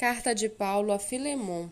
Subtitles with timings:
[0.00, 1.68] Carta de Paulo a Filemon.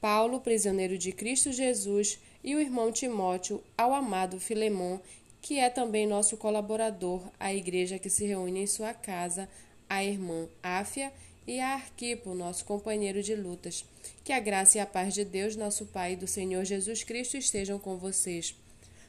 [0.00, 4.98] Paulo, prisioneiro de Cristo Jesus, e o irmão Timóteo ao amado Filemon,
[5.42, 9.50] que é também nosso colaborador, a igreja que se reúne em sua casa,
[9.86, 11.12] a irmã Áfia
[11.46, 13.84] e a Arquipo, nosso companheiro de lutas.
[14.24, 17.36] Que a graça e a paz de Deus, nosso Pai e do Senhor Jesus Cristo
[17.36, 18.56] estejam com vocês.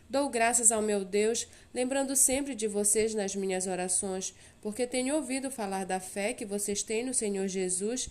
[0.10, 5.50] Dou graças ao meu Deus, lembrando sempre de vocês nas minhas orações, porque tenho ouvido
[5.50, 8.10] falar da fé que vocês têm no Senhor Jesus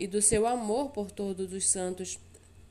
[0.00, 2.18] e do seu amor por todos os santos.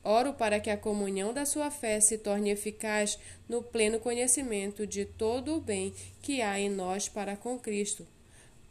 [0.02, 3.16] Oro para que a comunhão da sua fé se torne eficaz
[3.48, 8.04] no pleno conhecimento de todo o bem que há em nós para com Cristo.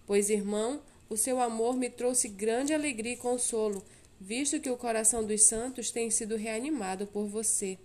[0.05, 3.81] Pois, irmão, o seu amor me trouxe grande alegria e consolo,
[4.20, 7.78] visto que o coração dos santos tem sido reanimado por você.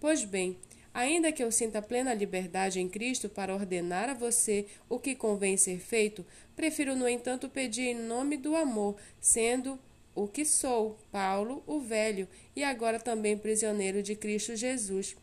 [0.00, 0.56] Pois bem,
[0.94, 5.56] ainda que eu sinta plena liberdade em Cristo para ordenar a você o que convém
[5.56, 6.24] ser feito,
[6.54, 9.78] prefiro, no entanto, pedir em nome do amor, sendo
[10.16, 12.26] o que sou, Paulo, o velho,
[12.56, 15.14] e agora também prisioneiro de Cristo Jesus.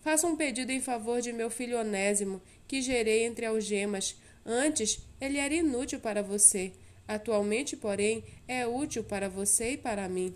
[0.00, 4.16] Faço um pedido em favor de meu filho Onésimo, que gerei entre algemas.
[4.44, 6.72] Antes, ele era inútil para você.
[7.06, 10.34] Atualmente, porém, é útil para você e para mim.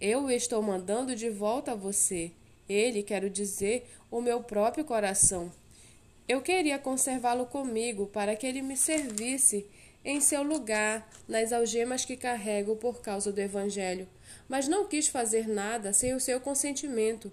[0.00, 2.32] Eu o estou mandando de volta a você.
[2.68, 5.52] Ele, quero dizer, o meu próprio coração.
[6.26, 9.66] Eu queria conservá-lo comigo para que ele me servisse
[10.04, 14.08] em seu lugar nas algemas que carrego por causa do Evangelho,
[14.48, 17.32] mas não quis fazer nada sem o seu consentimento.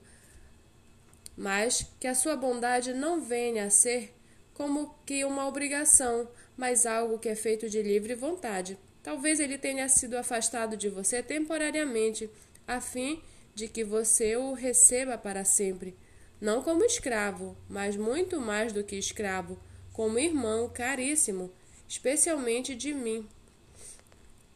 [1.38, 4.14] Mas que a sua bondade não venha a ser
[4.54, 8.78] como que uma obrigação, mas algo que é feito de livre vontade.
[9.04, 12.30] Talvez ele tenha sido afastado de você temporariamente,
[12.68, 13.22] a fim
[13.54, 15.96] de que você o receba para sempre,
[16.42, 19.58] não como escravo, mas muito mais do que escravo,
[19.94, 21.52] como irmão caríssimo
[21.88, 23.28] especialmente de mim,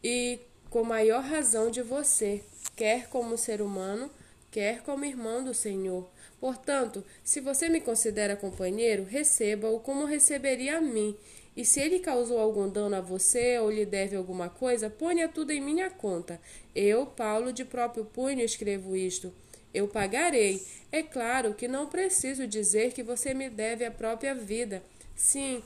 [0.02, 0.38] e
[0.70, 2.42] com maior razão de você,
[2.76, 4.10] quer como ser humano,
[4.50, 6.08] quer como irmão do Senhor.
[6.40, 11.16] Portanto, se você me considera companheiro, receba-o como receberia a mim.
[11.56, 15.50] E se ele causou algum dano a você ou lhe deve alguma coisa, ponha tudo
[15.50, 16.40] em minha conta.
[16.74, 19.32] Eu, Paulo, de próprio punho, escrevo isto.
[19.74, 20.64] Eu pagarei.
[20.90, 24.82] É claro que não preciso dizer que você me deve a própria vida.
[25.14, 25.62] Sim,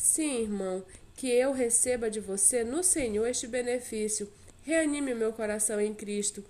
[0.00, 0.82] sim, irmão,
[1.14, 4.32] que eu receba de você no Senhor este benefício.
[4.62, 6.42] Reanime meu coração em Cristo.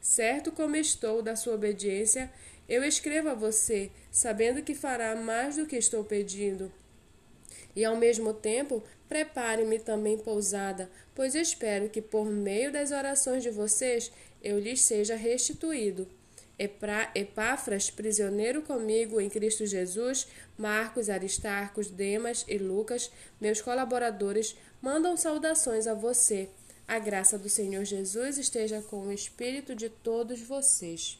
[0.00, 2.32] Certo como estou da sua obediência,
[2.66, 6.72] eu escrevo a você, sabendo que fará mais do que estou pedindo.
[7.74, 13.50] E ao mesmo tempo, prepare-me também pousada, pois espero que por meio das orações de
[13.50, 14.10] vocês
[14.42, 16.08] eu lhes seja restituído.
[16.58, 25.86] Epáfras, prisioneiro comigo em Cristo Jesus, Marcos, Aristarcos, Demas e Lucas, meus colaboradores, mandam saudações
[25.86, 26.48] a você.
[26.88, 31.18] A graça do Senhor Jesus esteja com o espírito de todos vocês.